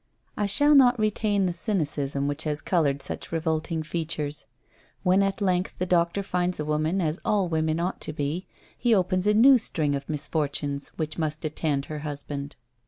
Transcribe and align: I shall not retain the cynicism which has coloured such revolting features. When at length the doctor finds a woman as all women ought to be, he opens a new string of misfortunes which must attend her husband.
I 0.35 0.47
shall 0.47 0.73
not 0.73 0.97
retain 0.97 1.45
the 1.45 1.53
cynicism 1.53 2.27
which 2.27 2.43
has 2.45 2.59
coloured 2.63 3.03
such 3.03 3.31
revolting 3.31 3.83
features. 3.83 4.47
When 5.03 5.21
at 5.21 5.41
length 5.41 5.75
the 5.77 5.85
doctor 5.85 6.23
finds 6.23 6.59
a 6.59 6.65
woman 6.65 6.99
as 6.99 7.19
all 7.23 7.47
women 7.47 7.79
ought 7.79 8.01
to 8.01 8.11
be, 8.13 8.47
he 8.75 8.95
opens 8.95 9.27
a 9.27 9.35
new 9.35 9.59
string 9.59 9.93
of 9.95 10.09
misfortunes 10.09 10.87
which 10.95 11.19
must 11.19 11.45
attend 11.45 11.85
her 11.85 11.99
husband. 11.99 12.55